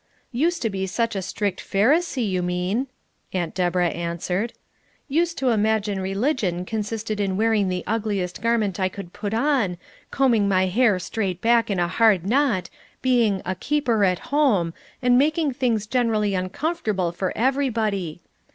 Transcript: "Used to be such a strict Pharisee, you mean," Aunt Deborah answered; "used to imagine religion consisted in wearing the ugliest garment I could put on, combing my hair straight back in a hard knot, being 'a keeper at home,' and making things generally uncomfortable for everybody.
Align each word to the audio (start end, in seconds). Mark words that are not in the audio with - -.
"Used 0.33 0.63
to 0.63 0.71
be 0.71 0.87
such 0.87 1.15
a 1.15 1.21
strict 1.21 1.61
Pharisee, 1.61 2.27
you 2.27 2.41
mean," 2.41 2.87
Aunt 3.33 3.53
Deborah 3.53 3.89
answered; 3.89 4.53
"used 5.07 5.37
to 5.37 5.49
imagine 5.51 5.99
religion 5.99 6.65
consisted 6.65 7.19
in 7.19 7.37
wearing 7.37 7.69
the 7.69 7.83
ugliest 7.85 8.41
garment 8.41 8.79
I 8.79 8.89
could 8.89 9.13
put 9.13 9.31
on, 9.31 9.77
combing 10.09 10.47
my 10.49 10.65
hair 10.65 10.97
straight 10.97 11.39
back 11.39 11.69
in 11.69 11.77
a 11.77 11.87
hard 11.87 12.25
knot, 12.25 12.67
being 13.03 13.43
'a 13.45 13.53
keeper 13.53 14.03
at 14.03 14.17
home,' 14.33 14.73
and 15.03 15.19
making 15.19 15.53
things 15.53 15.85
generally 15.85 16.33
uncomfortable 16.33 17.11
for 17.11 17.31
everybody. 17.37 18.21